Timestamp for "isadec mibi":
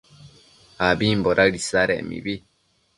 1.61-2.35